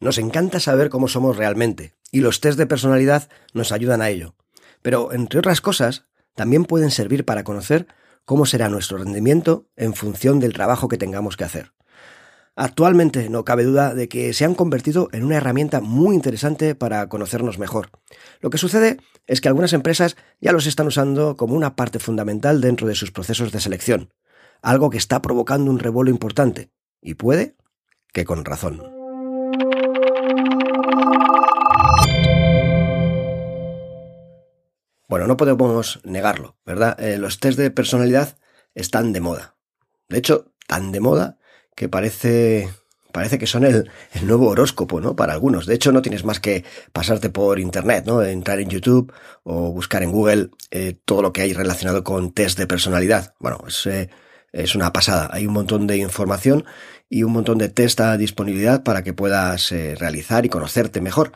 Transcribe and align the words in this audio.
Nos 0.00 0.18
encanta 0.18 0.60
saber 0.60 0.90
cómo 0.90 1.08
somos 1.08 1.36
realmente, 1.36 1.94
y 2.10 2.20
los 2.20 2.40
test 2.40 2.58
de 2.58 2.66
personalidad 2.66 3.28
nos 3.52 3.72
ayudan 3.72 4.02
a 4.02 4.10
ello. 4.10 4.34
Pero, 4.82 5.12
entre 5.12 5.38
otras 5.38 5.60
cosas, 5.60 6.06
también 6.34 6.64
pueden 6.64 6.90
servir 6.90 7.24
para 7.24 7.44
conocer 7.44 7.86
cómo 8.24 8.46
será 8.46 8.68
nuestro 8.68 8.98
rendimiento 8.98 9.68
en 9.76 9.94
función 9.94 10.40
del 10.40 10.52
trabajo 10.52 10.88
que 10.88 10.98
tengamos 10.98 11.36
que 11.36 11.44
hacer. 11.44 11.72
Actualmente 12.56 13.28
no 13.30 13.44
cabe 13.44 13.64
duda 13.64 13.94
de 13.94 14.08
que 14.08 14.32
se 14.32 14.44
han 14.44 14.54
convertido 14.54 15.08
en 15.12 15.24
una 15.24 15.36
herramienta 15.36 15.80
muy 15.80 16.14
interesante 16.14 16.76
para 16.76 17.08
conocernos 17.08 17.58
mejor. 17.58 17.90
Lo 18.40 18.50
que 18.50 18.58
sucede 18.58 18.98
es 19.26 19.40
que 19.40 19.48
algunas 19.48 19.72
empresas 19.72 20.16
ya 20.40 20.52
los 20.52 20.66
están 20.66 20.86
usando 20.86 21.36
como 21.36 21.56
una 21.56 21.74
parte 21.74 21.98
fundamental 21.98 22.60
dentro 22.60 22.86
de 22.86 22.94
sus 22.94 23.10
procesos 23.10 23.50
de 23.50 23.60
selección, 23.60 24.12
algo 24.62 24.90
que 24.90 24.98
está 24.98 25.20
provocando 25.20 25.70
un 25.70 25.80
revuelo 25.80 26.10
importante, 26.10 26.70
y 27.02 27.14
puede 27.14 27.56
que 28.12 28.24
con 28.24 28.44
razón. 28.44 29.03
Bueno, 35.14 35.28
no 35.28 35.36
podemos 35.36 36.00
negarlo, 36.02 36.56
¿verdad? 36.66 37.00
Eh, 37.00 37.18
los 37.18 37.38
test 37.38 37.56
de 37.56 37.70
personalidad 37.70 38.36
están 38.74 39.12
de 39.12 39.20
moda. 39.20 39.54
De 40.08 40.18
hecho, 40.18 40.50
tan 40.66 40.90
de 40.90 40.98
moda 40.98 41.38
que 41.76 41.88
parece 41.88 42.68
parece 43.12 43.38
que 43.38 43.46
son 43.46 43.64
el, 43.64 43.88
nuevo 44.22 44.48
horóscopo, 44.48 45.00
¿no? 45.00 45.14
Para 45.14 45.32
algunos. 45.32 45.66
De 45.66 45.74
hecho, 45.76 45.92
no 45.92 46.02
tienes 46.02 46.24
más 46.24 46.40
que 46.40 46.64
pasarte 46.92 47.30
por 47.30 47.60
internet, 47.60 48.06
¿no? 48.06 48.24
Entrar 48.24 48.58
en 48.58 48.68
YouTube 48.68 49.12
o 49.44 49.70
buscar 49.70 50.02
en 50.02 50.10
Google 50.10 50.50
eh, 50.72 50.98
todo 51.04 51.22
lo 51.22 51.32
que 51.32 51.42
hay 51.42 51.52
relacionado 51.52 52.02
con 52.02 52.32
test 52.32 52.58
de 52.58 52.66
personalidad. 52.66 53.34
Bueno, 53.38 53.62
es, 53.68 53.86
eh, 53.86 54.10
es 54.50 54.74
una 54.74 54.92
pasada. 54.92 55.28
Hay 55.30 55.46
un 55.46 55.52
montón 55.52 55.86
de 55.86 55.96
información 55.96 56.64
y 57.08 57.22
un 57.22 57.30
montón 57.30 57.58
de 57.58 57.68
test 57.68 58.00
a 58.00 58.16
disponibilidad 58.16 58.82
para 58.82 59.04
que 59.04 59.12
puedas 59.12 59.70
realizar 59.70 60.44
y 60.44 60.48
conocerte 60.48 61.00
mejor. 61.00 61.30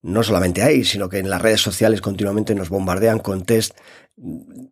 No 0.00 0.22
solamente 0.22 0.62
ahí, 0.62 0.84
sino 0.84 1.08
que 1.08 1.18
en 1.18 1.28
las 1.28 1.42
redes 1.42 1.60
sociales 1.60 2.00
continuamente 2.00 2.54
nos 2.54 2.68
bombardean 2.68 3.18
con 3.18 3.44
test 3.44 3.76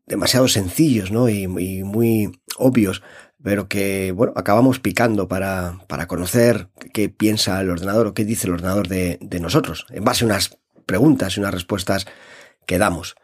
demasiado 0.07 0.49
sencillos, 0.49 1.11
¿no? 1.11 1.29
Y, 1.29 1.47
muy 1.47 2.41
obvios 2.59 3.03
pero 3.43 3.69
que, 3.69 4.11
bueno, 4.11 4.33
acabamos 4.35 4.81
picando 4.81 5.29
para, 5.29 5.79
para 5.87 6.09
conocer 6.09 6.69
qué 6.93 7.09
piensa 7.09 7.61
el 7.61 7.71
ordenador 7.71 8.09
o 8.09 8.15
qué 8.15 8.25
dice 8.25 8.49
el 8.49 8.55
ordenador 8.55 8.89
de, 8.89 9.19
de 9.21 9.39
nosotros, 9.39 9.87
en 9.91 10.03
base 10.03 10.25
a 10.25 10.27
unas 10.27 10.59
preguntas 10.85 11.37
y 11.37 11.41
unas 11.41 11.55
respuestas 11.55 12.07
que 12.67 12.79
damos. 12.79 13.15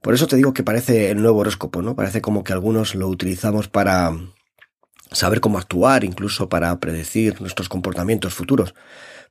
Por 0.00 0.14
eso 0.14 0.26
te 0.26 0.36
digo 0.36 0.54
que 0.54 0.62
parece 0.62 1.10
el 1.10 1.20
nuevo 1.20 1.40
horóscopo, 1.40 1.82
¿no? 1.82 1.94
Parece 1.94 2.22
como 2.22 2.44
que 2.44 2.52
algunos 2.52 2.94
lo 2.94 3.08
utilizamos 3.08 3.68
para 3.68 4.12
saber 5.10 5.40
cómo 5.40 5.58
actuar, 5.58 6.04
incluso 6.04 6.48
para 6.48 6.78
predecir 6.80 7.40
nuestros 7.40 7.68
comportamientos 7.68 8.34
futuros. 8.34 8.74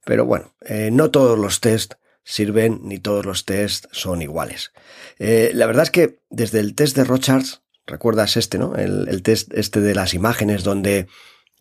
Pero 0.03 0.26
bueno, 0.26 0.53
eh, 0.62 0.90
no 0.92 1.12
todos 1.12 1.38
los 1.40 1.62
test 1.62 1.94
sirven 2.26 2.81
ni 2.84 3.00
todos 3.00 3.26
los 3.26 3.45
test 3.45 3.86
son 3.92 4.22
iguales. 4.22 4.73
Eh, 5.20 5.52
la 5.54 5.66
verdad 5.68 5.84
es 5.84 5.92
que 5.92 6.20
desde 6.30 6.59
el 6.59 6.76
test 6.76 6.98
de 6.98 7.06
Rochards 7.06 7.62
¿Recuerdas 7.88 8.36
este, 8.36 8.58
no? 8.58 8.76
El, 8.76 9.22
test 9.22 9.54
este 9.54 9.80
de 9.80 9.94
las 9.94 10.14
imágenes 10.14 10.64
donde 10.64 11.08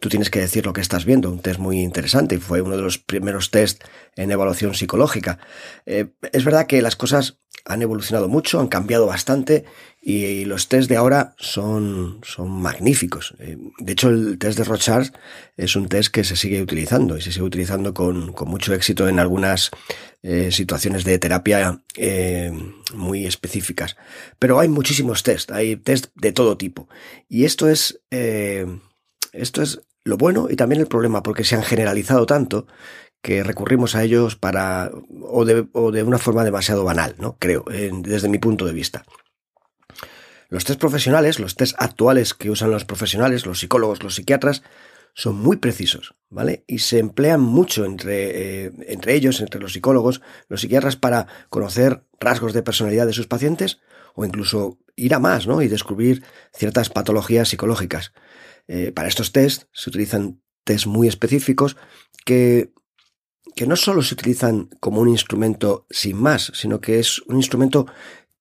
tú 0.01 0.09
tienes 0.09 0.31
que 0.31 0.41
decir 0.41 0.65
lo 0.65 0.73
que 0.73 0.81
estás 0.81 1.05
viendo, 1.05 1.31
un 1.31 1.41
test 1.41 1.59
muy 1.59 1.81
interesante 1.81 2.37
y 2.37 2.39
fue 2.39 2.63
uno 2.63 2.77
de 2.77 2.83
los 2.83 2.99
primeros 2.99 3.51
test 3.51 3.85
en 4.17 4.31
evaluación 4.31 4.75
psicológica. 4.75 5.39
Eh, 5.85 6.07
es 6.33 6.45
verdad 6.45 6.67
que 6.67 6.81
las 6.81 6.97
cosas 6.97 7.41
han 7.65 7.83
evolucionado 7.83 8.29
mucho, 8.29 8.61
han 8.61 8.69
cambiado 8.69 9.07
bastante 9.07 9.65
y, 10.03 10.45
los 10.45 10.69
test 10.69 10.89
de 10.91 10.97
ahora 10.97 11.35
son, 11.39 12.21
son 12.23 12.51
magníficos. 12.51 13.35
Eh, 13.39 13.57
de 13.79 13.93
hecho, 13.93 14.11
el 14.11 14.39
test 14.39 14.59
de 14.59 14.65
Rochard 14.65 15.09
es 15.57 15.77
un 15.77 15.89
test 15.89 16.13
que 16.13 16.25
se 16.25 16.37
sigue 16.37 16.61
utilizando 16.61 17.17
y 17.17 17.23
se 17.23 17.33
sigue 17.33 17.47
utilizando 17.47 17.95
con, 17.95 18.33
con 18.35 18.49
mucho 18.49 18.75
éxito 18.75 19.09
en 19.09 19.19
algunas 19.19 19.71
eh, 20.23 20.53
situaciones 20.53 21.05
de 21.05 21.19
terapia 21.19 21.83
eh, 21.97 22.53
muy 22.93 23.25
específicas. 23.25 23.97
Pero 24.39 24.61
hay 24.61 24.69
muchísimos 24.69 25.23
test, 25.23 25.51
hay 25.51 25.77
test 25.77 26.09
de 26.15 26.33
todo 26.33 26.59
tipo. 26.59 26.89
Y 27.29 27.45
esto 27.47 27.71
es, 27.71 28.03
esto 29.33 29.63
es 29.63 29.81
lo 30.05 30.19
bueno 30.19 30.49
y 30.51 30.57
también 30.57 30.83
el 30.83 30.87
problema, 30.87 31.23
porque 31.23 31.45
se 31.45 31.57
han 31.57 31.63
generalizado 31.63 32.27
tanto 32.27 32.67
que 33.25 33.43
recurrimos 33.43 33.95
a 33.95 34.05
ellos 34.05 34.37
para 34.37 34.91
o 35.23 35.47
de, 35.47 35.67
o 35.73 35.91
de 35.91 36.03
una 36.03 36.19
forma 36.19 36.45
demasiado 36.45 36.85
banal, 36.85 37.15
¿no? 37.19 37.39
Creo, 37.39 37.65
desde 37.67 38.29
mi 38.29 38.37
punto 38.37 38.67
de 38.67 38.75
vista. 38.75 39.07
Los 40.51 40.67
test 40.67 40.79
profesionales, 40.79 41.41
los 41.41 41.57
test 41.57 41.75
actuales 41.79 42.35
que 42.35 42.51
usan 42.51 42.71
los 42.71 42.85
profesionales, 42.85 43.47
los 43.47 43.61
psicólogos, 43.61 44.03
los 44.03 44.17
psiquiatras, 44.17 44.63
son 45.15 45.37
muy 45.37 45.57
precisos, 45.57 46.15
¿vale? 46.29 46.65
Y 46.67 46.81
se 46.81 46.99
emplean 46.99 47.41
mucho 47.41 47.87
entre, 47.87 48.67
eh, 48.67 48.73
entre 48.89 49.15
ellos, 49.15 49.41
entre 49.41 49.59
los 49.59 49.73
psicólogos, 49.73 50.21
los 50.49 50.61
psiquiatras, 50.61 50.97
para 50.97 51.27
conocer 51.49 52.05
rasgos 52.21 52.53
de 52.53 52.63
personalidad 52.63 53.07
de 53.07 53.15
sus 53.15 53.27
pacientes 53.27 53.81
o 54.15 54.27
incluso 54.27 54.79
ir 54.97 55.15
a 55.15 55.19
más, 55.19 55.47
¿no? 55.47 55.63
Y 55.63 55.69
descubrir 55.69 56.23
ciertas 56.53 56.91
patologías 56.91 57.49
psicológicas. 57.49 58.13
Eh, 58.69 58.93
para 58.93 59.09
estos 59.09 59.33
test 59.33 59.63
se 59.73 59.89
utilizan 59.89 60.43
test 60.63 60.85
muy 60.85 61.09
específicos 61.09 61.79
que 62.27 62.74
que 63.55 63.67
no 63.67 63.77
solo 63.77 64.03
se 64.03 64.15
utilizan 64.15 64.69
como 64.81 65.01
un 65.01 65.09
instrumento 65.09 65.87
sin 65.91 66.17
más, 66.17 66.51
sino 66.55 66.81
que 66.81 66.99
es 66.99 67.21
un 67.23 67.37
instrumento 67.37 67.87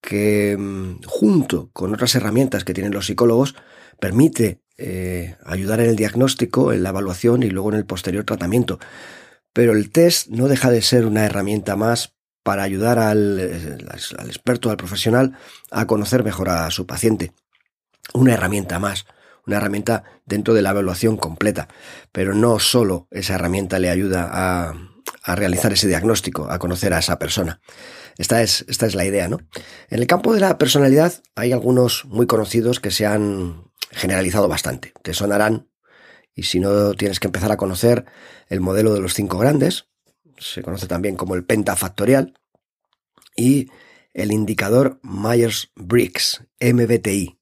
que 0.01 0.57
mm, 0.57 1.03
junto 1.05 1.69
con 1.71 1.93
otras 1.93 2.15
herramientas 2.15 2.63
que 2.63 2.73
tienen 2.73 2.93
los 2.93 3.05
psicólogos 3.05 3.55
permite 3.99 4.61
eh, 4.77 5.35
ayudar 5.45 5.79
en 5.81 5.89
el 5.89 5.95
diagnóstico, 5.95 6.73
en 6.73 6.83
la 6.83 6.89
evaluación 6.89 7.43
y 7.43 7.49
luego 7.49 7.71
en 7.71 7.77
el 7.77 7.85
posterior 7.85 8.25
tratamiento. 8.25 8.79
Pero 9.53 9.73
el 9.73 9.91
test 9.91 10.29
no 10.29 10.47
deja 10.47 10.71
de 10.71 10.81
ser 10.81 11.05
una 11.05 11.25
herramienta 11.25 11.75
más 11.75 12.15
para 12.41 12.63
ayudar 12.63 12.99
al, 12.99 13.39
eh, 13.39 13.77
al 14.17 14.27
experto, 14.27 14.69
al 14.69 14.77
profesional, 14.77 15.37
a 15.71 15.85
conocer 15.87 16.23
mejor 16.23 16.49
a 16.49 16.69
su 16.71 16.85
paciente. 16.85 17.31
Una 18.13 18.33
herramienta 18.33 18.79
más 18.79 19.05
una 19.45 19.57
herramienta 19.57 20.03
dentro 20.25 20.53
de 20.53 20.61
la 20.61 20.71
evaluación 20.71 21.17
completa. 21.17 21.67
Pero 22.11 22.33
no 22.33 22.59
solo 22.59 23.07
esa 23.11 23.35
herramienta 23.35 23.79
le 23.79 23.89
ayuda 23.89 24.29
a, 24.31 24.73
a 25.23 25.35
realizar 25.35 25.73
ese 25.73 25.87
diagnóstico, 25.87 26.49
a 26.49 26.59
conocer 26.59 26.93
a 26.93 26.99
esa 26.99 27.19
persona. 27.19 27.61
Esta 28.17 28.41
es, 28.41 28.65
esta 28.67 28.85
es 28.85 28.95
la 28.95 29.05
idea, 29.05 29.27
¿no? 29.27 29.39
En 29.89 29.99
el 29.99 30.07
campo 30.07 30.33
de 30.33 30.39
la 30.39 30.57
personalidad 30.57 31.13
hay 31.35 31.51
algunos 31.51 32.05
muy 32.05 32.27
conocidos 32.27 32.79
que 32.79 32.91
se 32.91 33.05
han 33.05 33.71
generalizado 33.91 34.47
bastante. 34.47 34.93
Te 35.01 35.13
sonarán, 35.13 35.69
y 36.35 36.43
si 36.43 36.59
no 36.59 36.93
tienes 36.93 37.19
que 37.19 37.27
empezar 37.27 37.51
a 37.51 37.57
conocer 37.57 38.05
el 38.49 38.59
modelo 38.59 38.93
de 38.93 39.01
los 39.01 39.13
cinco 39.13 39.37
grandes, 39.37 39.85
se 40.37 40.61
conoce 40.61 40.87
también 40.87 41.15
como 41.15 41.35
el 41.35 41.45
pentafactorial, 41.45 42.33
y 43.35 43.69
el 44.13 44.31
indicador 44.31 44.99
Myers-Briggs, 45.01 46.45
MBTI. 46.59 47.39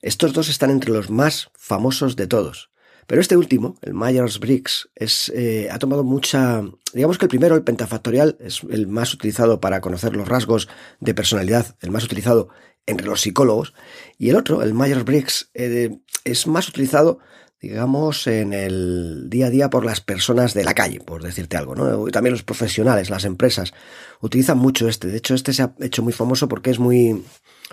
Estos 0.00 0.32
dos 0.32 0.48
están 0.48 0.70
entre 0.70 0.90
los 0.90 1.10
más 1.10 1.50
famosos 1.54 2.16
de 2.16 2.26
todos. 2.26 2.70
Pero 3.06 3.20
este 3.20 3.36
último, 3.36 3.76
el 3.82 3.94
Myers-Briggs, 3.94 4.88
eh, 5.32 5.68
ha 5.70 5.78
tomado 5.78 6.02
mucha... 6.02 6.62
Digamos 6.92 7.18
que 7.18 7.26
el 7.26 7.30
primero, 7.30 7.54
el 7.54 7.62
pentafactorial, 7.62 8.36
es 8.40 8.62
el 8.68 8.88
más 8.88 9.14
utilizado 9.14 9.60
para 9.60 9.80
conocer 9.80 10.16
los 10.16 10.28
rasgos 10.28 10.68
de 11.00 11.14
personalidad, 11.14 11.76
el 11.82 11.92
más 11.92 12.04
utilizado 12.04 12.48
entre 12.84 13.06
los 13.06 13.20
psicólogos, 13.20 13.74
y 14.18 14.30
el 14.30 14.36
otro, 14.36 14.62
el 14.62 14.74
Myers-Briggs, 14.74 15.50
eh, 15.54 15.98
es 16.24 16.46
más 16.46 16.68
utilizado 16.68 17.18
digamos, 17.60 18.26
en 18.26 18.52
el 18.52 19.28
día 19.30 19.46
a 19.46 19.50
día 19.50 19.70
por 19.70 19.84
las 19.84 20.00
personas 20.00 20.54
de 20.54 20.62
la 20.62 20.74
calle, 20.74 21.00
por 21.00 21.22
decirte 21.22 21.56
algo, 21.56 21.74
¿no? 21.74 22.06
También 22.10 22.32
los 22.32 22.42
profesionales, 22.42 23.10
las 23.10 23.24
empresas, 23.24 23.72
utilizan 24.20 24.58
mucho 24.58 24.88
este. 24.88 25.08
De 25.08 25.16
hecho, 25.16 25.34
este 25.34 25.52
se 25.52 25.62
ha 25.62 25.74
hecho 25.80 26.02
muy 26.02 26.12
famoso 26.12 26.48
porque 26.48 26.70
es 26.70 26.78
muy, 26.78 27.24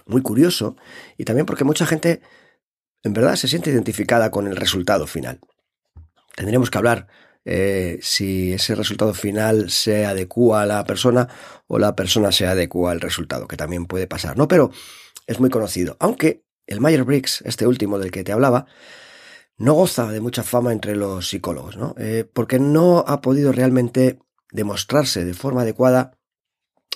muy 0.06 0.22
curioso 0.22 0.76
y 1.18 1.26
también 1.26 1.46
porque 1.46 1.64
mucha 1.64 1.86
gente 1.86 2.22
en 3.04 3.14
verdad 3.14 3.36
se 3.36 3.48
siente 3.48 3.70
identificada 3.70 4.32
con 4.32 4.48
el 4.48 4.56
resultado 4.56 5.08
final. 5.08 5.40
Tendremos 6.36 6.70
que 6.70 6.78
hablar 6.78 7.08
eh, 7.46 8.00
si 8.02 8.54
ese 8.54 8.76
resultado 8.76 9.14
final 9.14 9.70
se 9.70 10.06
adecua 10.06 10.62
a 10.62 10.66
la 10.66 10.84
persona 10.86 11.28
o 11.68 11.78
la 11.78 11.96
persona 11.96 12.32
se 12.32 12.48
adecua 12.48 12.92
al 12.92 13.02
resultado, 13.02 13.48
que 13.48 13.58
también 13.58 13.86
puede 13.86 14.08
pasar, 14.08 14.38
¿no? 14.38 14.48
Pero 14.48 14.72
es 15.28 15.40
muy 15.40 15.50
conocido. 15.50 15.98
Aunque 16.00 16.46
el 16.66 16.80
Myers-Briggs, 16.80 17.42
este 17.46 17.68
último 17.68 18.00
del 18.00 18.12
que 18.12 18.24
te 18.24 18.32
hablaba, 18.32 18.66
no 19.58 19.74
goza 19.74 20.12
de 20.12 20.22
mucha 20.22 20.44
fama 20.44 20.72
entre 20.72 20.96
los 20.96 21.28
psicólogos, 21.28 21.78
¿no? 21.78 21.96
Eh, 21.98 22.26
porque 22.32 22.60
no 22.60 23.04
ha 23.06 23.22
podido 23.22 23.52
realmente 23.52 24.20
demostrarse 24.52 25.26
de 25.26 25.34
forma 25.34 25.62
adecuada 25.62 26.18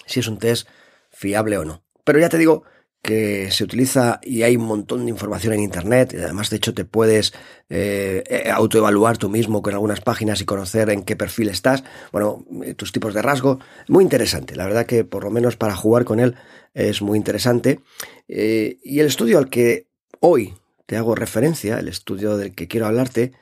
si 0.05 0.21
es 0.21 0.27
un 0.27 0.39
test 0.39 0.67
fiable 1.11 1.57
o 1.57 1.65
no. 1.65 1.83
Pero 2.03 2.19
ya 2.19 2.29
te 2.29 2.37
digo 2.37 2.63
que 3.01 3.51
se 3.51 3.63
utiliza 3.63 4.19
y 4.23 4.43
hay 4.43 4.57
un 4.57 4.65
montón 4.65 5.05
de 5.05 5.11
información 5.11 5.53
en 5.53 5.61
Internet. 5.61 6.13
Y 6.13 6.17
además, 6.17 6.49
de 6.49 6.57
hecho, 6.57 6.73
te 6.73 6.85
puedes 6.85 7.33
eh, 7.69 8.23
eh, 8.27 8.49
autoevaluar 8.51 9.17
tú 9.17 9.29
mismo 9.29 9.61
con 9.61 9.73
algunas 9.73 10.01
páginas 10.01 10.41
y 10.41 10.45
conocer 10.45 10.89
en 10.89 11.03
qué 11.03 11.15
perfil 11.15 11.49
estás. 11.49 11.83
Bueno, 12.11 12.45
eh, 12.63 12.73
tus 12.73 12.91
tipos 12.91 13.13
de 13.13 13.21
rasgo. 13.21 13.59
Muy 13.87 14.03
interesante. 14.03 14.55
La 14.55 14.65
verdad 14.65 14.85
que 14.85 15.03
por 15.03 15.23
lo 15.23 15.31
menos 15.31 15.55
para 15.55 15.75
jugar 15.75 16.05
con 16.05 16.19
él 16.19 16.35
es 16.73 17.01
muy 17.01 17.17
interesante. 17.17 17.79
y 18.27 18.99
el 18.99 19.07
estudio 19.07 19.37
al 19.37 19.49
que 19.49 19.87
hoy 20.19 20.53
te 20.85 20.97
hago 20.97 21.15
referencia, 21.15 21.79
el 21.79 21.87
estudio 21.87 22.37
del 22.37 22.53
que 22.55 22.67
quiero 22.67 22.87
hablarte, 22.87 23.33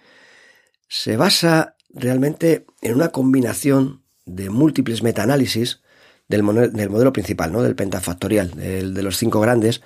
se 0.87 1.17
basa 1.17 1.75
realmente 1.89 2.65
en 2.81 2.95
una 2.95 3.09
combinación 3.09 4.03
de 4.25 4.49
múltiples 4.49 5.03
metaanálisis 5.03 5.81
del, 6.27 6.72
del 6.74 6.89
modelo 6.89 7.13
principal, 7.13 7.51
¿no? 7.51 7.62
del 7.62 7.75
pentafactorial, 7.75 8.51
de 8.51 9.04
los 9.04 9.18
cinco 9.18 9.39
grandes, 9.39 9.81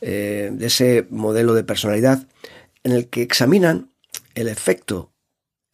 eh, 0.00 0.50
de 0.52 0.66
ese 0.66 1.06
modelo 1.08 1.54
de 1.54 1.64
personalidad, 1.64 2.26
en 2.82 2.92
el 2.92 3.08
que 3.08 3.22
examinan 3.22 3.90
el 4.34 4.48
efecto 4.48 5.12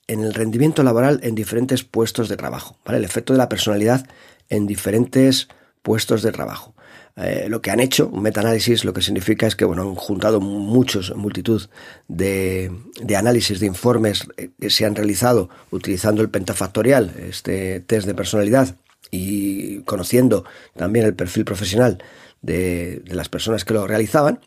en 0.06 0.20
el 0.20 0.34
rendimiento 0.34 0.82
laboral 0.82 1.20
en 1.22 1.34
diferentes 1.34 1.84
puestos 1.84 2.28
de 2.28 2.36
trabajo, 2.36 2.76
¿vale? 2.84 2.98
El 2.98 3.04
efecto 3.04 3.32
de 3.32 3.38
la 3.38 3.48
personalidad 3.48 4.06
en 4.48 4.66
diferentes 4.66 5.48
puestos 5.82 6.22
de 6.22 6.32
trabajo. 6.32 6.74
Eh, 7.16 7.46
lo 7.48 7.60
que 7.60 7.70
han 7.70 7.80
hecho, 7.80 8.08
un 8.08 8.22
metaanálisis, 8.22 8.84
lo 8.84 8.92
que 8.92 9.02
significa 9.02 9.46
es 9.46 9.56
que 9.56 9.64
bueno, 9.64 9.82
han 9.82 9.94
juntado 9.94 10.40
muchos, 10.40 11.14
multitud 11.16 11.68
de, 12.08 12.72
de, 13.02 13.16
análisis, 13.16 13.60
de 13.60 13.66
informes 13.66 14.26
eh, 14.36 14.50
que 14.60 14.70
se 14.70 14.84
han 14.86 14.94
realizado 14.94 15.50
utilizando 15.70 16.22
el 16.22 16.30
pentafactorial, 16.30 17.14
este 17.18 17.80
test 17.80 18.06
de 18.06 18.14
personalidad, 18.14 18.76
y 19.10 19.80
conociendo 19.80 20.44
también 20.76 21.04
el 21.04 21.14
perfil 21.14 21.44
profesional 21.44 22.02
de, 22.42 23.02
las 23.06 23.28
personas 23.28 23.64
que 23.64 23.74
lo 23.74 23.86
realizaban, 23.86 24.40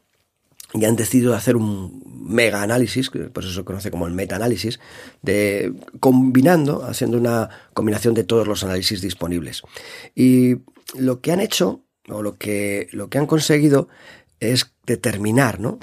y 0.74 0.86
han 0.86 0.96
decidido 0.96 1.36
hacer 1.36 1.56
un 1.56 2.02
mega 2.08 2.64
análisis, 2.64 3.12
que 3.12 3.20
por 3.20 3.44
eso 3.44 3.54
se 3.54 3.64
conoce 3.64 3.92
como 3.92 4.08
el 4.08 4.14
metaanálisis, 4.14 4.80
de 5.22 5.74
combinando, 6.00 6.84
haciendo 6.84 7.18
una 7.18 7.50
combinación 7.74 8.16
de 8.16 8.24
todos 8.24 8.48
los 8.48 8.64
análisis 8.64 9.02
disponibles. 9.02 9.62
Y 10.16 10.56
lo 10.98 11.22
que 11.22 11.32
han 11.32 11.42
hecho, 11.42 11.82
o 12.10 12.24
lo 12.24 12.38
que, 12.38 12.88
lo 12.92 13.10
que 13.10 13.20
han 13.20 13.28
conseguido, 13.28 13.88
es 14.40 14.74
determinar, 14.86 15.60
¿no? 15.60 15.80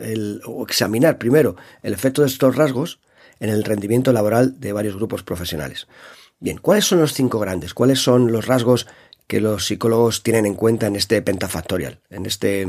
El, 0.00 0.40
o 0.46 0.64
examinar 0.64 1.18
primero 1.18 1.56
el 1.82 1.92
efecto 1.92 2.22
de 2.22 2.28
estos 2.28 2.56
rasgos 2.56 3.00
en 3.40 3.50
el 3.50 3.64
rendimiento 3.64 4.12
laboral 4.12 4.58
de 4.60 4.72
varios 4.72 4.96
grupos 4.96 5.22
profesionales. 5.22 5.86
Bien, 6.40 6.58
¿cuáles 6.58 6.84
son 6.84 7.00
los 7.00 7.14
cinco 7.14 7.38
grandes? 7.38 7.74
¿Cuáles 7.74 8.00
son 8.00 8.30
los 8.30 8.46
rasgos 8.46 8.86
que 9.26 9.40
los 9.40 9.66
psicólogos 9.66 10.22
tienen 10.22 10.46
en 10.46 10.54
cuenta 10.54 10.86
en 10.86 10.96
este 10.96 11.22
pentafactorial, 11.22 12.00
en 12.10 12.26
este 12.26 12.62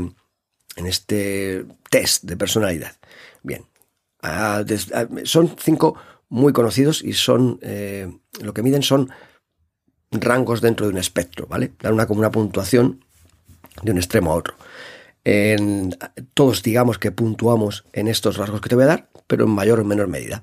en 0.76 0.86
este 0.86 1.64
test 1.90 2.24
de 2.24 2.36
personalidad. 2.36 2.96
Bien, 3.42 3.64
son 5.24 5.56
cinco 5.58 5.96
muy 6.28 6.52
conocidos 6.52 7.02
y 7.02 7.14
son 7.14 7.58
eh, 7.62 8.12
lo 8.40 8.52
que 8.52 8.62
miden 8.62 8.82
son 8.82 9.10
rangos 10.10 10.60
dentro 10.60 10.86
de 10.86 10.92
un 10.92 10.98
espectro, 10.98 11.46
¿vale? 11.46 11.72
Dan 11.80 11.94
una 11.94 12.06
como 12.06 12.20
una 12.20 12.30
puntuación 12.30 13.04
de 13.82 13.92
un 13.92 13.98
extremo 13.98 14.32
a 14.32 14.36
otro. 14.36 14.54
En, 15.24 15.96
todos 16.34 16.62
digamos 16.62 16.98
que 16.98 17.10
puntuamos 17.10 17.84
en 17.92 18.06
estos 18.06 18.36
rasgos 18.36 18.60
que 18.60 18.68
te 18.68 18.74
voy 18.74 18.84
a 18.84 18.88
dar, 18.88 19.08
pero 19.26 19.44
en 19.44 19.50
mayor 19.50 19.80
o 19.80 19.84
menor 19.84 20.08
medida. 20.08 20.42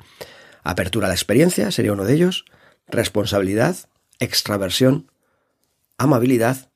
Apertura 0.63 1.07
a 1.07 1.09
la 1.09 1.15
experiencia 1.15 1.71
sería 1.71 1.93
uno 1.93 2.05
de 2.05 2.13
ellos, 2.13 2.45
responsabilidad, 2.88 3.77
extraversión, 4.19 5.12
amabilidad 5.97 6.69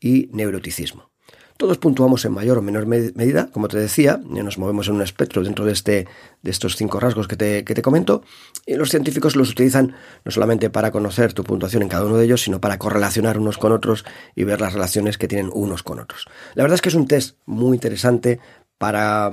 y 0.00 0.28
neuroticismo. 0.32 1.10
Todos 1.56 1.78
puntuamos 1.78 2.24
en 2.24 2.32
mayor 2.32 2.58
o 2.58 2.62
menor 2.62 2.84
medida, 2.86 3.48
como 3.52 3.68
te 3.68 3.78
decía, 3.78 4.20
nos 4.24 4.58
movemos 4.58 4.88
en 4.88 4.96
un 4.96 5.02
espectro 5.02 5.44
dentro 5.44 5.64
de, 5.64 5.72
este, 5.72 6.08
de 6.42 6.50
estos 6.50 6.74
cinco 6.74 6.98
rasgos 6.98 7.28
que 7.28 7.36
te, 7.36 7.64
que 7.64 7.76
te 7.76 7.82
comento, 7.82 8.24
y 8.66 8.74
los 8.74 8.90
científicos 8.90 9.36
los 9.36 9.50
utilizan 9.50 9.94
no 10.24 10.32
solamente 10.32 10.68
para 10.68 10.90
conocer 10.90 11.32
tu 11.32 11.44
puntuación 11.44 11.82
en 11.82 11.88
cada 11.88 12.06
uno 12.06 12.16
de 12.16 12.24
ellos, 12.24 12.42
sino 12.42 12.60
para 12.60 12.76
correlacionar 12.78 13.38
unos 13.38 13.56
con 13.56 13.70
otros 13.70 14.04
y 14.34 14.42
ver 14.42 14.60
las 14.60 14.72
relaciones 14.72 15.16
que 15.16 15.28
tienen 15.28 15.48
unos 15.54 15.84
con 15.84 16.00
otros. 16.00 16.26
La 16.54 16.64
verdad 16.64 16.74
es 16.74 16.82
que 16.82 16.88
es 16.88 16.96
un 16.96 17.06
test 17.06 17.36
muy 17.46 17.76
interesante 17.76 18.40
para 18.76 19.30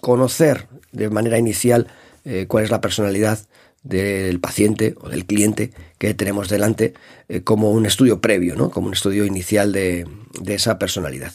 conocer 0.00 0.68
de 0.92 1.10
manera 1.10 1.38
inicial 1.38 1.86
eh, 2.24 2.46
cuál 2.48 2.64
es 2.64 2.70
la 2.70 2.80
personalidad 2.80 3.38
del 3.86 4.40
paciente 4.40 4.94
o 5.00 5.08
del 5.08 5.26
cliente 5.26 5.72
que 5.98 6.14
tenemos 6.14 6.48
delante 6.48 6.94
eh, 7.28 7.42
como 7.42 7.70
un 7.70 7.86
estudio 7.86 8.20
previo, 8.20 8.56
¿no? 8.56 8.70
como 8.70 8.88
un 8.88 8.94
estudio 8.94 9.24
inicial 9.24 9.72
de, 9.72 10.06
esa 10.46 10.78
personalidad. 10.78 11.32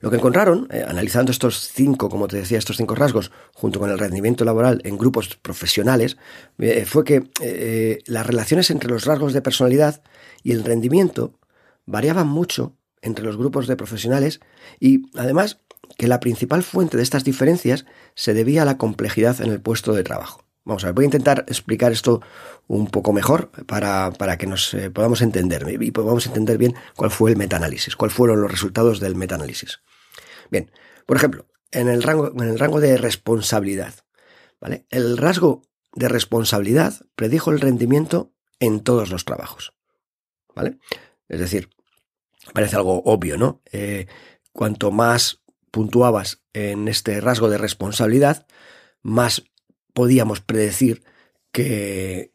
Lo 0.00 0.10
que 0.10 0.16
encontraron, 0.16 0.68
eh, 0.70 0.84
analizando 0.86 1.32
estos 1.32 1.70
cinco, 1.72 2.10
como 2.10 2.28
te 2.28 2.36
decía, 2.36 2.58
estos 2.58 2.76
cinco 2.76 2.94
rasgos, 2.94 3.32
junto 3.54 3.80
con 3.80 3.90
el 3.90 3.98
rendimiento 3.98 4.44
laboral 4.44 4.82
en 4.84 4.98
grupos 4.98 5.36
profesionales, 5.36 6.18
eh, 6.58 6.84
fue 6.84 7.04
que 7.04 8.02
las 8.06 8.26
relaciones 8.26 8.70
entre 8.70 8.90
los 8.90 9.06
rasgos 9.06 9.32
de 9.32 9.40
personalidad 9.40 10.02
y 10.42 10.52
el 10.52 10.64
rendimiento 10.64 11.38
variaban 11.86 12.28
mucho 12.28 12.76
entre 13.00 13.24
los 13.24 13.38
grupos 13.38 13.66
de 13.66 13.76
profesionales 13.76 14.40
y, 14.80 15.10
además, 15.18 15.60
que 15.96 16.08
la 16.08 16.20
principal 16.20 16.62
fuente 16.62 16.98
de 16.98 17.02
estas 17.02 17.24
diferencias 17.24 17.86
se 18.14 18.34
debía 18.34 18.62
a 18.62 18.66
la 18.66 18.76
complejidad 18.76 19.40
en 19.40 19.50
el 19.50 19.60
puesto 19.60 19.94
de 19.94 20.02
trabajo. 20.02 20.45
Vamos 20.66 20.82
a 20.82 20.88
ver, 20.88 20.94
voy 20.94 21.04
a 21.04 21.06
intentar 21.06 21.44
explicar 21.46 21.92
esto 21.92 22.20
un 22.66 22.88
poco 22.88 23.12
mejor 23.12 23.52
para, 23.66 24.36
que 24.36 24.48
nos 24.48 24.74
eh, 24.74 24.90
podamos 24.90 25.22
entender 25.22 25.64
y 25.80 25.92
podamos 25.92 26.26
entender 26.26 26.58
bien 26.58 26.74
cuál 26.96 27.12
fue 27.12 27.30
el 27.30 27.36
metaanálisis, 27.36 27.94
cuáles 27.94 28.16
fueron 28.16 28.42
los 28.42 28.50
resultados 28.50 28.98
del 28.98 29.14
metaanálisis. 29.14 29.78
Bien, 30.50 30.72
por 31.06 31.16
ejemplo, 31.16 31.46
en 31.70 31.88
el 31.88 32.02
rango, 32.02 32.32
en 32.32 32.48
el 32.48 32.58
rango 32.58 32.80
de 32.80 32.96
responsabilidad, 32.96 33.94
¿vale? 34.60 34.86
El 34.90 35.16
rasgo 35.18 35.62
de 35.94 36.08
responsabilidad 36.08 36.94
predijo 37.14 37.52
el 37.52 37.60
rendimiento 37.60 38.32
en 38.58 38.80
todos 38.80 39.08
los 39.10 39.24
trabajos, 39.24 39.72
¿vale? 40.52 40.78
Es 41.28 41.38
decir, 41.38 41.70
parece 42.52 42.74
algo 42.74 43.04
obvio, 43.04 43.38
¿no? 43.38 43.62
Eh, 43.70 44.08
cuanto 44.52 44.90
más 44.90 45.44
puntuabas 45.70 46.42
en 46.52 46.88
este 46.88 47.20
rasgo 47.20 47.50
de 47.50 47.58
responsabilidad, 47.58 48.48
más 49.02 49.44
podíamos 49.96 50.42
predecir 50.42 51.02
que, 51.50 52.30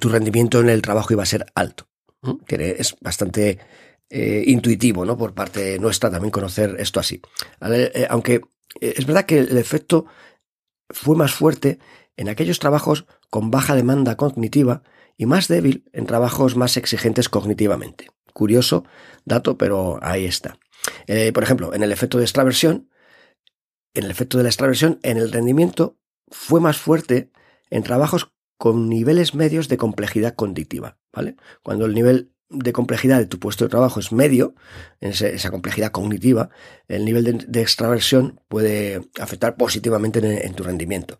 tu 0.00 0.08
rendimiento 0.08 0.60
en 0.60 0.70
el 0.70 0.80
trabajo 0.80 1.12
iba 1.12 1.22
a 1.22 1.26
ser 1.26 1.44
alto. 1.54 1.86
Que 2.46 2.76
es 2.78 2.96
bastante 3.02 3.58
eh, 4.08 4.44
intuitivo, 4.46 5.04
¿no? 5.04 5.18
Por 5.18 5.34
parte 5.34 5.78
nuestra 5.78 6.10
también 6.10 6.30
conocer 6.30 6.76
esto 6.78 7.00
así. 7.00 7.20
Eh, 7.60 8.06
aunque 8.08 8.36
eh, 8.80 8.94
es 8.96 9.04
verdad 9.04 9.26
que 9.26 9.40
el 9.40 9.58
efecto 9.58 10.06
fue 10.88 11.14
más 11.14 11.34
fuerte 11.34 11.78
en 12.16 12.30
aquellos 12.30 12.58
trabajos 12.58 13.04
con 13.28 13.50
baja 13.50 13.74
demanda 13.74 14.16
cognitiva 14.16 14.82
y 15.18 15.26
más 15.26 15.48
débil 15.48 15.84
en 15.92 16.06
trabajos 16.06 16.56
más 16.56 16.78
exigentes 16.78 17.28
cognitivamente. 17.28 18.08
Curioso 18.32 18.86
dato, 19.26 19.58
pero 19.58 19.98
ahí 20.00 20.24
está. 20.24 20.58
por 21.34 21.42
ejemplo, 21.42 21.74
en 21.74 21.82
el 21.82 21.92
efecto 21.92 22.16
de 22.16 22.24
extraversión, 22.24 22.88
en 23.92 24.04
el 24.04 24.10
efecto 24.10 24.38
de 24.38 24.44
la 24.44 24.48
extraversión, 24.48 24.98
en 25.02 25.18
el 25.18 25.30
rendimiento 25.30 25.98
fue 26.32 26.60
más 26.60 26.78
fuerte 26.78 27.30
en 27.70 27.82
trabajos 27.82 28.32
con 28.58 28.88
niveles 28.88 29.34
medios 29.34 29.68
de 29.68 29.76
complejidad 29.76 30.34
cognitiva, 30.34 30.98
¿vale? 31.12 31.36
Cuando 31.62 31.84
el 31.84 31.94
nivel 31.94 32.32
de 32.48 32.72
complejidad 32.72 33.18
de 33.18 33.26
tu 33.26 33.38
puesto 33.38 33.64
de 33.64 33.70
trabajo 33.70 33.98
es 33.98 34.12
medio, 34.12 34.54
esa 35.00 35.50
complejidad 35.50 35.90
cognitiva, 35.90 36.50
el 36.86 37.04
nivel 37.04 37.46
de, 37.48 37.62
extraversión 37.62 38.40
puede 38.48 39.08
afectar 39.18 39.56
positivamente 39.56 40.46
en, 40.46 40.54
tu 40.54 40.62
rendimiento. 40.62 41.18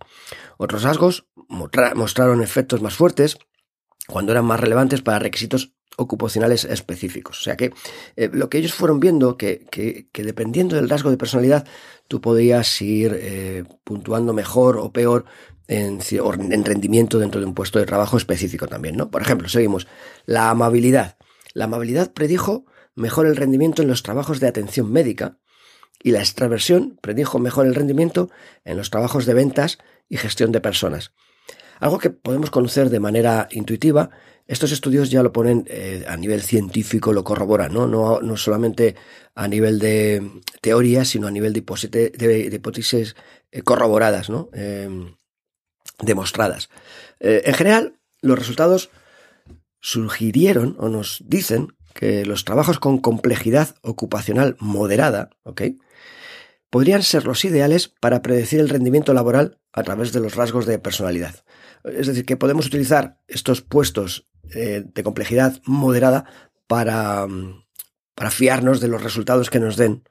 Otros 0.58 0.82
rasgos 0.82 1.26
mostraron 1.48 2.42
efectos 2.42 2.82
más 2.82 2.94
fuertes 2.94 3.38
cuando 4.06 4.32
eran 4.32 4.44
más 4.44 4.60
relevantes 4.60 5.00
para 5.00 5.18
requisitos 5.18 5.72
ocupacionales 5.96 6.64
específicos. 6.64 7.40
O 7.40 7.42
sea 7.42 7.56
que 7.56 7.72
eh, 8.16 8.30
lo 8.32 8.48
que 8.48 8.58
ellos 8.58 8.74
fueron 8.74 9.00
viendo, 9.00 9.36
que, 9.36 9.66
que, 9.70 10.24
dependiendo 10.24 10.76
del 10.76 10.88
rasgo 10.88 11.10
de 11.10 11.16
personalidad, 11.16 11.66
tú 12.08 12.20
podías 12.20 12.80
ir 12.80 13.16
eh, 13.18 13.64
puntuando 13.84 14.32
mejor 14.32 14.78
o 14.78 14.92
peor 14.92 15.24
en, 15.68 16.00
en, 16.10 16.64
rendimiento 16.64 17.18
dentro 17.18 17.40
de 17.40 17.46
un 17.46 17.54
puesto 17.54 17.78
de 17.78 17.86
trabajo 17.86 18.16
específico 18.16 18.66
también, 18.66 18.96
¿no? 18.96 19.10
Por 19.10 19.22
ejemplo, 19.22 19.48
seguimos. 19.48 19.86
La 20.26 20.50
amabilidad. 20.50 21.16
La 21.54 21.64
amabilidad 21.64 22.12
predijo 22.12 22.64
mejor 22.94 23.26
el 23.26 23.36
rendimiento 23.36 23.82
en 23.82 23.88
los 23.88 24.02
trabajos 24.02 24.40
de 24.40 24.48
atención 24.48 24.90
médica 24.90 25.38
y 26.02 26.10
la 26.10 26.18
extraversión 26.18 26.98
predijo 27.00 27.38
mejor 27.38 27.66
el 27.66 27.74
rendimiento 27.74 28.30
en 28.64 28.76
los 28.76 28.90
trabajos 28.90 29.24
de 29.24 29.34
ventas 29.34 29.78
y 30.08 30.16
gestión 30.16 30.52
de 30.52 30.60
personas. 30.60 31.12
Algo 31.78 31.98
que 31.98 32.10
podemos 32.10 32.50
conocer 32.50 32.90
de 32.90 33.00
manera 33.00 33.48
intuitiva 33.50 34.10
estos 34.46 34.72
estudios 34.72 35.10
ya 35.10 35.22
lo 35.22 35.32
ponen 35.32 35.64
eh, 35.68 36.04
a 36.08 36.16
nivel 36.16 36.42
científico, 36.42 37.12
lo 37.12 37.24
corroboran, 37.24 37.72
¿no? 37.72 37.86
¿no? 37.86 38.20
No 38.20 38.36
solamente 38.36 38.96
a 39.34 39.48
nivel 39.48 39.78
de 39.78 40.30
teoría, 40.60 41.04
sino 41.04 41.26
a 41.26 41.30
nivel 41.30 41.52
de, 41.52 41.60
hipótesis, 42.52 43.16
eh, 43.50 43.62
corroboradas, 43.62 44.30
¿no? 44.30 44.50
Em, 44.52 45.14
demostradas. 46.00 46.68
Eh, 47.20 47.42
en 47.44 47.54
general, 47.54 47.98
los 48.20 48.38
resultados 48.38 48.90
sugirieron 49.80 50.76
o 50.78 50.88
nos 50.88 51.22
dicen 51.26 51.74
que 51.94 52.24
los 52.24 52.44
trabajos 52.44 52.78
con 52.78 52.98
complejidad 52.98 53.76
ocupacional 53.82 54.56
moderada, 54.58 55.30
¿ok? 55.44 55.62
Podrían 56.70 57.02
ser 57.02 57.26
los 57.26 57.44
ideales 57.44 57.88
para 57.88 58.22
predecir 58.22 58.60
el 58.60 58.68
rendimiento 58.68 59.12
laboral 59.12 59.58
a 59.72 59.82
través 59.82 60.12
de 60.12 60.20
los 60.20 60.34
rasgos 60.34 60.66
de 60.66 60.78
personalidad. 60.78 61.44
Es 61.84 62.06
decir, 62.06 62.24
que 62.24 62.36
podemos 62.36 62.66
utilizar 62.66 63.18
estos 63.26 63.62
puestos 63.62 64.28
eh, 64.54 64.84
de 64.84 65.02
complejidad 65.02 65.60
moderada 65.64 66.24
para, 66.66 67.26
mm, 67.26 67.64
para 68.14 68.30
fiarnos 68.30 68.80
de 68.80 68.88
los 68.88 69.02
resultados 69.02 69.50
que 69.50 69.60
nos 69.60 69.76
den 69.76 70.04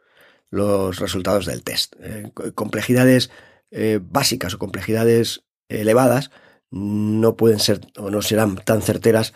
los 0.50 1.00
resultados 1.00 1.46
del 1.46 1.64
test. 1.64 1.96
Eh, 2.02 2.32
complejidades 2.56 3.30
eh, 3.72 4.00
básicas 4.02 4.54
o 4.54 4.60
complejidades 4.60 5.46
elevadas 5.70 6.32
no 6.72 7.36
pueden 7.38 7.60
ser 7.60 7.82
o 7.98 8.10
no 8.10 8.22
serán 8.22 8.56
tan 8.56 8.82
certeras 8.82 9.34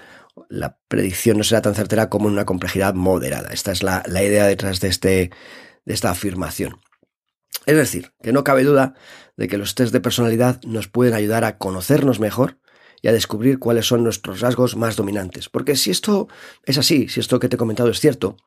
la 0.49 0.77
predicción 0.87 1.37
no 1.37 1.43
será 1.43 1.61
tan 1.61 1.75
certera 1.75 2.09
como 2.09 2.27
en 2.27 2.33
una 2.33 2.45
complejidad 2.45 2.93
moderada. 2.93 3.49
Esta 3.53 3.71
es 3.71 3.83
la, 3.83 4.03
la 4.05 4.23
idea 4.23 4.45
detrás 4.45 4.79
de, 4.79 4.89
este, 4.89 5.31
de 5.85 5.93
esta 5.93 6.11
afirmación. 6.11 6.79
Es 7.65 7.75
decir, 7.75 8.13
que 8.21 8.31
no 8.31 8.43
cabe 8.43 8.63
duda 8.63 8.93
de 9.37 9.47
que 9.47 9.57
los 9.57 9.75
test 9.75 9.91
de 9.91 10.01
personalidad 10.01 10.61
nos 10.63 10.87
pueden 10.87 11.13
ayudar 11.13 11.43
a 11.43 11.57
conocernos 11.57 12.19
mejor 12.19 12.59
y 13.01 13.07
a 13.07 13.13
descubrir 13.13 13.59
cuáles 13.59 13.87
son 13.87 14.03
nuestros 14.03 14.39
rasgos 14.39 14.75
más 14.75 14.95
dominantes. 14.95 15.49
Porque 15.49 15.75
si 15.75 15.91
esto 15.91 16.27
es 16.63 16.77
así, 16.77 17.07
si 17.07 17.19
esto 17.19 17.39
que 17.39 17.49
te 17.49 17.55
he 17.55 17.59
comentado 17.59 17.89
es 17.89 17.99
cierto, 17.99 18.37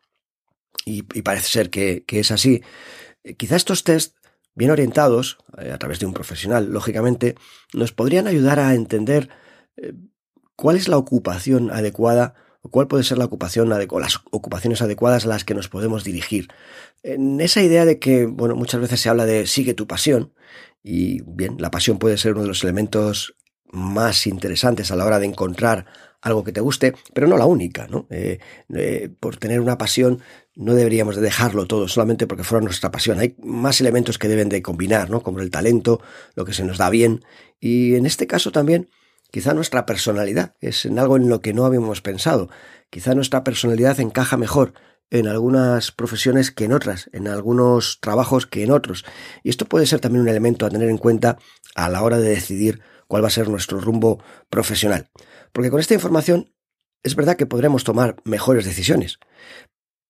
y, 0.84 1.02
parece 1.02 1.48
ser 1.48 1.70
que, 1.70 2.04
es 2.08 2.30
así, 2.30 2.62
eh, 3.22 3.34
quizá 3.34 3.56
estos 3.56 3.84
test 3.84 4.16
bien 4.54 4.70
orientados, 4.70 5.38
eh, 5.58 5.70
a 5.70 5.78
través 5.78 6.00
de 6.00 6.06
un 6.06 6.14
profesional, 6.14 6.70
lógicamente, 6.72 7.36
nos 7.72 7.92
podrían 7.92 8.26
ayudar 8.26 8.58
a 8.58 8.74
entender 8.74 9.28
eh, 9.76 9.92
cuál 10.56 10.76
es 10.76 10.88
la 10.88 10.96
ocupación 10.96 11.70
adecuada 11.70 12.34
cuál 12.62 12.88
puede 12.88 13.04
ser 13.04 13.18
la 13.18 13.24
ocupación 13.24 13.72
o 13.72 14.00
las 14.00 14.20
ocupaciones 14.30 14.82
adecuadas 14.82 15.24
a 15.24 15.28
las 15.28 15.44
que 15.44 15.54
nos 15.54 15.68
podemos 15.68 16.04
dirigir. 16.04 16.48
En 17.02 17.40
esa 17.40 17.62
idea 17.62 17.84
de 17.84 17.98
que, 17.98 18.26
bueno, 18.26 18.56
muchas 18.56 18.80
veces 18.80 19.00
se 19.00 19.08
habla 19.08 19.26
de 19.26 19.46
sigue 19.46 19.74
tu 19.74 19.86
pasión, 19.86 20.32
y 20.82 21.22
bien, 21.22 21.56
la 21.58 21.70
pasión 21.70 21.98
puede 21.98 22.18
ser 22.18 22.32
uno 22.32 22.42
de 22.42 22.48
los 22.48 22.62
elementos 22.62 23.34
más 23.70 24.26
interesantes 24.26 24.90
a 24.90 24.96
la 24.96 25.04
hora 25.04 25.18
de 25.18 25.26
encontrar 25.26 25.86
algo 26.20 26.42
que 26.42 26.52
te 26.52 26.60
guste, 26.60 26.94
pero 27.14 27.26
no 27.28 27.36
la 27.36 27.46
única, 27.46 27.86
¿no? 27.86 28.06
Eh, 28.10 28.38
eh, 28.74 29.10
por 29.20 29.36
tener 29.36 29.60
una 29.60 29.78
pasión 29.78 30.20
no 30.56 30.74
deberíamos 30.74 31.14
de 31.14 31.22
dejarlo 31.22 31.66
todo 31.66 31.86
solamente 31.86 32.26
porque 32.26 32.42
fuera 32.42 32.64
nuestra 32.64 32.90
pasión. 32.90 33.20
Hay 33.20 33.36
más 33.38 33.80
elementos 33.80 34.18
que 34.18 34.26
deben 34.26 34.48
de 34.48 34.60
combinar, 34.60 35.08
¿no? 35.08 35.22
Como 35.22 35.38
el 35.38 35.50
talento, 35.50 36.00
lo 36.34 36.44
que 36.44 36.52
se 36.52 36.64
nos 36.64 36.78
da 36.78 36.90
bien 36.90 37.24
y 37.60 37.94
en 37.94 38.06
este 38.06 38.26
caso 38.26 38.50
también 38.50 38.88
quizá 39.30 39.54
nuestra 39.54 39.86
personalidad 39.86 40.54
es 40.60 40.84
en 40.84 40.98
algo 40.98 41.16
en 41.16 41.28
lo 41.28 41.40
que 41.40 41.52
no 41.52 41.64
habíamos 41.64 42.00
pensado. 42.00 42.48
Quizá 42.90 43.14
nuestra 43.14 43.44
personalidad 43.44 44.00
encaja 44.00 44.36
mejor 44.36 44.74
en 45.10 45.26
algunas 45.26 45.92
profesiones 45.92 46.50
que 46.50 46.64
en 46.64 46.72
otras, 46.72 47.08
en 47.12 47.28
algunos 47.28 47.98
trabajos 48.00 48.46
que 48.46 48.62
en 48.62 48.70
otros. 48.70 49.04
Y 49.42 49.50
esto 49.50 49.64
puede 49.66 49.86
ser 49.86 50.00
también 50.00 50.22
un 50.22 50.28
elemento 50.28 50.66
a 50.66 50.70
tener 50.70 50.88
en 50.88 50.98
cuenta 50.98 51.38
a 51.74 51.88
la 51.88 52.02
hora 52.02 52.18
de 52.18 52.28
decidir 52.30 52.82
cuál 53.06 53.22
va 53.22 53.28
a 53.28 53.32
ser 53.32 53.48
nuestro 53.48 53.80
rumbo 53.80 54.22
profesional. 54.50 55.10
Porque 55.52 55.70
con 55.70 55.80
esta 55.80 55.94
información 55.94 56.52
es 57.02 57.16
verdad 57.16 57.36
que 57.36 57.46
podremos 57.46 57.84
tomar 57.84 58.16
mejores 58.24 58.64
decisiones, 58.64 59.18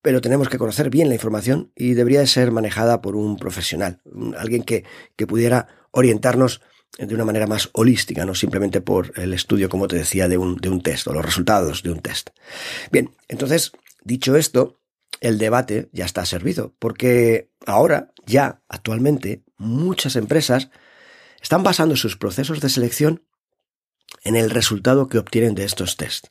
pero 0.02 0.20
tenemos 0.20 0.48
que 0.48 0.58
conocer 0.58 0.90
bien 0.90 1.08
la 1.08 1.14
información 1.14 1.72
y 1.76 1.94
debería 1.94 2.26
ser 2.26 2.50
manejada 2.50 3.00
por 3.00 3.14
un 3.14 3.36
profesional, 3.36 4.00
alguien 4.36 4.62
que, 4.62 4.84
que 5.16 5.26
pudiera 5.26 5.68
orientarnos 5.90 6.62
de 6.96 7.14
una 7.14 7.24
manera 7.24 7.46
más 7.46 7.70
holística, 7.72 8.24
no 8.24 8.34
simplemente 8.34 8.80
por 8.80 9.12
el 9.16 9.32
estudio, 9.34 9.68
como 9.68 9.86
te 9.88 9.96
decía, 9.96 10.28
de 10.28 10.38
un, 10.38 10.56
de 10.56 10.68
un 10.68 10.82
test 10.82 11.06
o 11.06 11.12
los 11.12 11.24
resultados 11.24 11.82
de 11.82 11.90
un 11.90 12.00
test. 12.00 12.30
Bien, 12.90 13.10
entonces, 13.28 13.72
dicho 14.02 14.36
esto, 14.36 14.80
el 15.20 15.38
debate 15.38 15.88
ya 15.92 16.04
está 16.04 16.24
servido, 16.24 16.74
porque 16.78 17.50
ahora, 17.66 18.12
ya, 18.26 18.62
actualmente, 18.68 19.42
muchas 19.56 20.16
empresas 20.16 20.70
están 21.40 21.62
basando 21.62 21.96
sus 21.96 22.16
procesos 22.16 22.60
de 22.60 22.68
selección 22.68 23.24
en 24.24 24.36
el 24.36 24.50
resultado 24.50 25.08
que 25.08 25.18
obtienen 25.18 25.54
de 25.54 25.64
estos 25.64 25.96
tests. 25.96 26.30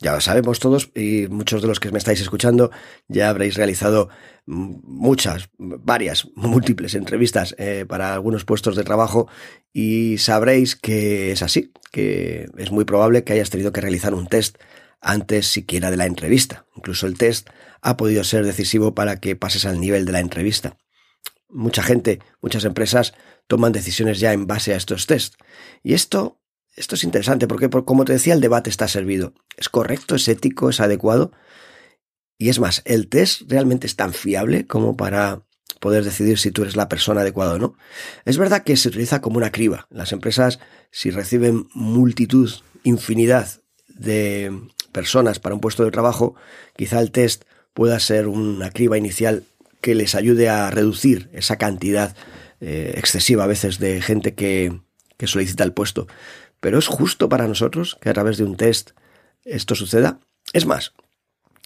Ya 0.00 0.12
lo 0.12 0.20
sabemos 0.20 0.60
todos 0.60 0.90
y 0.94 1.26
muchos 1.28 1.62
de 1.62 1.68
los 1.68 1.80
que 1.80 1.90
me 1.90 1.98
estáis 1.98 2.20
escuchando 2.20 2.70
ya 3.08 3.28
habréis 3.28 3.56
realizado 3.56 4.08
muchas, 4.46 5.50
varias, 5.58 6.28
múltiples 6.36 6.94
entrevistas 6.94 7.56
eh, 7.58 7.84
para 7.88 8.14
algunos 8.14 8.44
puestos 8.44 8.76
de 8.76 8.84
trabajo 8.84 9.28
y 9.72 10.18
sabréis 10.18 10.76
que 10.76 11.32
es 11.32 11.42
así, 11.42 11.72
que 11.90 12.48
es 12.56 12.70
muy 12.70 12.84
probable 12.84 13.24
que 13.24 13.32
hayas 13.32 13.50
tenido 13.50 13.72
que 13.72 13.80
realizar 13.80 14.14
un 14.14 14.28
test 14.28 14.58
antes 15.00 15.46
siquiera 15.46 15.90
de 15.90 15.96
la 15.96 16.06
entrevista. 16.06 16.66
Incluso 16.76 17.06
el 17.06 17.18
test 17.18 17.48
ha 17.82 17.96
podido 17.96 18.22
ser 18.24 18.44
decisivo 18.44 18.94
para 18.94 19.18
que 19.20 19.36
pases 19.36 19.66
al 19.66 19.80
nivel 19.80 20.04
de 20.04 20.12
la 20.12 20.20
entrevista. 20.20 20.76
Mucha 21.48 21.82
gente, 21.82 22.20
muchas 22.42 22.64
empresas 22.64 23.14
toman 23.46 23.72
decisiones 23.72 24.20
ya 24.20 24.32
en 24.32 24.46
base 24.46 24.74
a 24.74 24.76
estos 24.76 25.06
tests. 25.06 25.36
Y 25.82 25.94
esto, 25.94 26.37
esto 26.78 26.94
es 26.94 27.04
interesante 27.04 27.48
porque, 27.48 27.68
como 27.68 28.04
te 28.04 28.12
decía, 28.12 28.34
el 28.34 28.40
debate 28.40 28.70
está 28.70 28.86
servido. 28.86 29.34
¿Es 29.56 29.68
correcto? 29.68 30.14
¿Es 30.14 30.28
ético? 30.28 30.70
¿Es 30.70 30.80
adecuado? 30.80 31.32
Y 32.38 32.50
es 32.50 32.60
más, 32.60 32.82
¿el 32.84 33.08
test 33.08 33.42
realmente 33.48 33.88
es 33.88 33.96
tan 33.96 34.14
fiable 34.14 34.66
como 34.66 34.96
para 34.96 35.42
poder 35.80 36.04
decidir 36.04 36.38
si 36.38 36.52
tú 36.52 36.62
eres 36.62 36.76
la 36.76 36.88
persona 36.88 37.22
adecuada 37.22 37.54
o 37.54 37.58
no? 37.58 37.76
Es 38.24 38.38
verdad 38.38 38.62
que 38.62 38.76
se 38.76 38.88
utiliza 38.88 39.20
como 39.20 39.38
una 39.38 39.50
criba. 39.50 39.88
Las 39.90 40.12
empresas, 40.12 40.60
si 40.92 41.10
reciben 41.10 41.68
multitud, 41.74 42.50
infinidad 42.84 43.60
de 43.88 44.52
personas 44.92 45.40
para 45.40 45.56
un 45.56 45.60
puesto 45.60 45.84
de 45.84 45.90
trabajo, 45.90 46.36
quizá 46.76 47.00
el 47.00 47.10
test 47.10 47.42
pueda 47.74 47.98
ser 47.98 48.28
una 48.28 48.70
criba 48.70 48.96
inicial 48.96 49.44
que 49.80 49.96
les 49.96 50.14
ayude 50.14 50.48
a 50.48 50.70
reducir 50.70 51.28
esa 51.32 51.56
cantidad 51.56 52.16
eh, 52.60 52.94
excesiva 52.96 53.44
a 53.44 53.48
veces 53.48 53.78
de 53.80 54.00
gente 54.00 54.34
que, 54.34 54.80
que 55.16 55.26
solicita 55.26 55.64
el 55.64 55.72
puesto. 55.72 56.06
Pero 56.60 56.78
es 56.78 56.86
justo 56.86 57.28
para 57.28 57.46
nosotros 57.46 57.96
que 58.00 58.10
a 58.10 58.14
través 58.14 58.36
de 58.38 58.44
un 58.44 58.56
test 58.56 58.90
esto 59.44 59.74
suceda. 59.74 60.20
Es 60.52 60.66
más, 60.66 60.94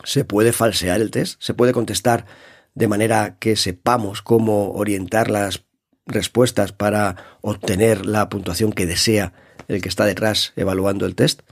se 0.05 0.25
puede 0.25 0.53
falsear 0.53 1.01
el 1.01 1.11
test, 1.11 1.41
se 1.43 1.55
puede 1.55 1.73
contestar 1.73 2.27
de 2.75 2.89
manera 2.89 3.37
que 3.39 3.57
sepamos 3.57 4.23
cómo 4.23 4.73
orientar 4.73 5.31
las 5.31 5.65
respuestas 6.07 6.73
para 6.73 7.39
obtener 7.43 8.07
la 8.07 8.29
puntuación 8.29 8.73
que 8.73 8.87
desea 8.87 9.33
el 9.69 9.81
que 9.81 9.89
está 9.89 10.05
detrás 10.05 10.53
evaluando 10.57 11.07
el 11.07 11.15
test. 11.15 11.43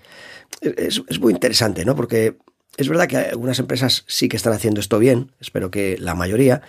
Es, 0.61 1.21
muy 1.21 1.33
interesante, 1.33 1.85
¿no? 1.85 1.95
Porque 1.95 2.39
es 2.77 2.89
verdad 2.89 3.07
que 3.07 3.17
algunas 3.17 3.59
empresas 3.59 4.05
sí 4.09 4.29
que 4.29 4.37
están 4.37 4.53
haciendo 4.53 4.81
esto 4.81 4.99
bien, 4.99 5.33
espero 5.41 5.71
que 5.71 5.97
la 5.99 6.15
mayoría, 6.15 6.63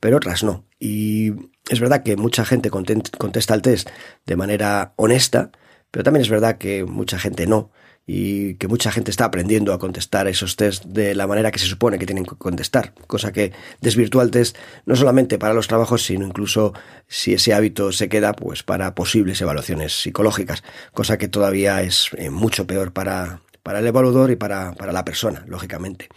pero 0.00 0.16
otras 0.16 0.42
no. 0.42 0.64
Y 0.78 1.32
es 1.68 1.80
verdad 1.80 2.02
que 2.02 2.16
mucha 2.16 2.44
gente 2.44 2.70
contesta 2.70 3.54
el 3.54 3.62
test 3.62 3.88
de 4.26 4.36
manera 4.36 4.92
honesta, 4.96 5.52
pero 5.90 6.04
también 6.04 6.22
es 6.22 6.30
verdad 6.30 6.58
que 6.58 6.84
mucha 6.84 7.18
gente 7.18 7.46
no 7.46 7.70
y 8.10 8.54
que 8.54 8.68
mucha 8.68 8.90
gente 8.90 9.10
está 9.10 9.26
aprendiendo 9.26 9.74
a 9.74 9.78
contestar 9.78 10.28
esos 10.28 10.56
test 10.56 10.86
de 10.86 11.14
la 11.14 11.26
manera 11.26 11.50
que 11.50 11.58
se 11.58 11.66
supone 11.66 11.98
que 11.98 12.06
tienen 12.06 12.24
que 12.24 12.36
contestar, 12.36 12.94
cosa 13.06 13.32
que 13.32 13.52
desvirtúa 13.82 14.22
el 14.22 14.30
test 14.30 14.56
no 14.86 14.96
solamente 14.96 15.38
para 15.38 15.52
los 15.52 15.68
trabajos, 15.68 16.04
sino 16.04 16.26
incluso 16.26 16.72
si 17.06 17.34
ese 17.34 17.52
hábito 17.52 17.92
se 17.92 18.08
queda, 18.08 18.32
pues 18.32 18.62
para 18.62 18.94
posibles 18.94 19.42
evaluaciones 19.42 19.92
psicológicas, 19.92 20.64
cosa 20.94 21.18
que 21.18 21.28
todavía 21.28 21.82
es 21.82 22.08
eh, 22.16 22.30
mucho 22.30 22.66
peor 22.66 22.94
para, 22.94 23.42
para 23.62 23.80
el 23.80 23.86
evaluador 23.86 24.30
y 24.30 24.36
para, 24.36 24.72
para 24.72 24.92
la 24.92 25.04
persona, 25.04 25.44
lógicamente. 25.46 26.08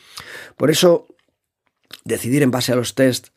Por 0.55 0.71
eso, 0.71 1.07
decidir 2.05 2.41
en 2.41 2.51
base 2.51 2.71
a 2.71 2.77
los 2.77 2.95
test, 2.95 3.27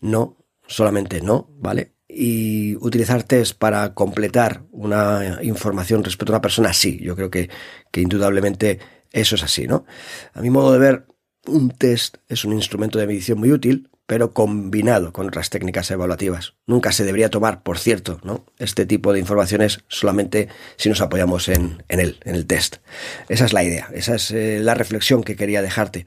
no, 0.00 0.36
solamente 0.68 1.20
no, 1.20 1.50
¿vale? 1.58 1.93
Y 2.16 2.76
utilizar 2.76 3.24
test 3.24 3.58
para 3.58 3.92
completar 3.94 4.64
una 4.70 5.40
información 5.42 6.04
respecto 6.04 6.32
a 6.32 6.36
una 6.36 6.42
persona, 6.42 6.72
sí, 6.72 6.98
yo 7.02 7.16
creo 7.16 7.30
que, 7.30 7.50
que 7.90 8.00
indudablemente 8.00 8.78
eso 9.10 9.34
es 9.34 9.42
así, 9.42 9.66
¿no? 9.66 9.84
A 10.32 10.40
mi 10.40 10.50
modo 10.50 10.72
de 10.72 10.78
ver, 10.78 11.06
un 11.46 11.70
test 11.70 12.18
es 12.28 12.44
un 12.44 12.52
instrumento 12.52 12.98
de 12.98 13.06
medición 13.06 13.38
muy 13.38 13.52
útil, 13.52 13.90
pero 14.06 14.32
combinado 14.32 15.12
con 15.12 15.26
otras 15.26 15.50
técnicas 15.50 15.90
evaluativas. 15.90 16.54
Nunca 16.66 16.92
se 16.92 17.04
debería 17.04 17.30
tomar, 17.30 17.62
por 17.62 17.78
cierto, 17.78 18.20
¿no? 18.22 18.44
este 18.58 18.86
tipo 18.86 19.12
de 19.12 19.20
informaciones 19.20 19.80
solamente 19.88 20.48
si 20.76 20.88
nos 20.88 21.00
apoyamos 21.00 21.48
en, 21.48 21.82
en 21.88 22.00
él, 22.00 22.20
en 22.24 22.34
el 22.34 22.46
test. 22.46 22.76
Esa 23.28 23.46
es 23.46 23.52
la 23.52 23.64
idea, 23.64 23.88
esa 23.94 24.16
es 24.16 24.30
eh, 24.30 24.60
la 24.60 24.74
reflexión 24.74 25.22
que 25.22 25.36
quería 25.36 25.62
dejarte. 25.62 26.06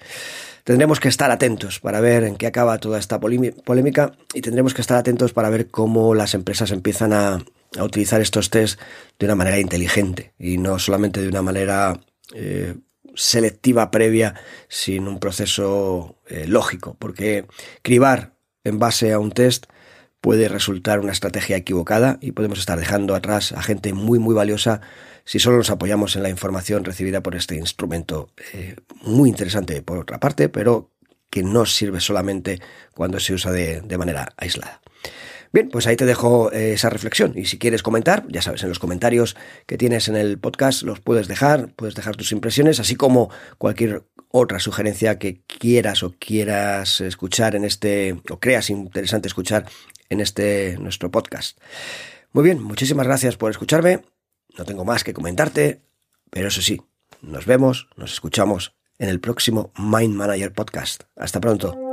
Tendremos 0.64 1.00
que 1.00 1.08
estar 1.08 1.32
atentos 1.32 1.80
para 1.80 2.02
ver 2.02 2.24
en 2.24 2.36
qué 2.36 2.46
acaba 2.46 2.78
toda 2.78 3.00
esta 3.00 3.20
polémica 3.20 4.12
y 4.34 4.42
tendremos 4.42 4.74
que 4.74 4.82
estar 4.82 4.98
atentos 4.98 5.32
para 5.32 5.50
ver 5.50 5.70
cómo 5.70 6.14
las 6.14 6.34
empresas 6.34 6.72
empiezan 6.72 7.14
a, 7.14 7.40
a 7.78 7.84
utilizar 7.84 8.22
estos 8.22 8.50
test 8.50 8.80
de 9.18 9.26
una 9.26 9.36
manera 9.36 9.60
inteligente 9.60 10.34
y 10.38 10.58
no 10.58 10.78
solamente 10.78 11.22
de 11.22 11.30
una 11.30 11.42
manera 11.42 12.00
eh, 12.34 12.76
selectiva 13.18 13.92
previa 13.92 14.36
sin 14.70 15.08
un 15.08 15.20
proceso 15.20 16.16
eh, 16.28 16.46
lógico, 16.48 16.96
porque 17.00 17.46
cribar 17.82 18.38
en 18.64 18.80
base 18.80 19.12
a 19.12 19.20
un 19.20 19.32
test 19.32 19.66
puede 20.22 20.48
resultar 20.48 21.00
una 21.00 21.12
estrategia 21.12 21.58
equivocada 21.58 22.18
y 22.22 22.32
podemos 22.32 22.60
estar 22.60 22.80
dejando 22.80 23.16
atrás 23.16 23.52
a 23.52 23.62
gente 23.62 23.94
muy 23.94 24.20
muy 24.20 24.34
valiosa 24.34 24.82
si 25.26 25.40
solo 25.40 25.58
nos 25.58 25.70
apoyamos 25.70 26.16
en 26.16 26.24
la 26.24 26.30
información 26.30 26.86
recibida 26.86 27.22
por 27.22 27.36
este 27.36 27.56
instrumento 27.56 28.30
eh, 28.54 28.76
muy 29.02 29.30
interesante 29.30 29.82
por 29.82 29.98
otra 29.98 30.20
parte, 30.20 30.48
pero 30.48 30.92
que 31.30 31.44
no 31.44 31.66
sirve 31.66 32.00
solamente 32.00 32.62
cuando 32.94 33.20
se 33.20 33.34
usa 33.34 33.52
de, 33.52 33.82
de 33.82 33.98
manera 33.98 34.34
aislada. 34.38 34.82
Bien, 35.58 35.70
pues 35.70 35.88
ahí 35.88 35.96
te 35.96 36.06
dejo 36.06 36.52
eh, 36.52 36.74
esa 36.74 36.92
reflexión 36.92 37.34
y 37.36 37.46
si 37.46 37.58
quieres 37.58 37.82
comentar, 37.82 38.28
ya 38.30 38.44
sabes, 38.44 38.62
en 38.62 38.70
los 38.70 38.78
comentarios 38.78 39.36
que 39.66 39.76
tienes 39.76 40.08
en 40.08 40.16
el 40.16 40.38
podcast 40.38 40.84
los 40.84 41.00
puedes 41.00 41.28
dejar, 41.28 41.74
puedes 41.74 41.96
dejar 41.96 42.16
tus 42.16 42.32
impresiones, 42.32 42.80
así 42.80 42.96
como 42.96 43.32
cualquier 43.58 44.04
otra 44.30 44.60
sugerencia 44.60 45.18
que 45.18 45.42
quieras 45.48 46.04
o 46.04 46.14
quieras 46.20 47.02
escuchar 47.02 47.56
en 47.56 47.64
este, 47.64 48.22
o 48.30 48.40
creas 48.40 48.70
interesante 48.70 49.28
escuchar 49.28 49.66
en 50.10 50.22
este 50.22 50.78
nuestro 50.78 51.10
podcast. 51.10 51.58
Muy 52.34 52.44
bien, 52.44 52.62
muchísimas 52.62 53.08
gracias 53.08 53.36
por 53.36 53.50
escucharme. 53.50 54.04
No 54.60 54.64
tengo 54.64 54.86
más 54.86 55.04
que 55.04 55.16
comentarte, 55.16 55.82
pero 56.30 56.50
eso 56.50 56.62
sí, 56.62 56.80
Nos 57.24 57.48
vemos, 57.48 57.88
nos 57.96 58.14
escuchamos 58.14 58.76
en 59.00 59.10
el 59.10 59.20
próximo 59.20 59.72
Mind 59.76 60.14
Manager 60.14 60.54
Podcast. 60.54 61.06
Hasta 61.16 61.42
pronto. 61.42 61.87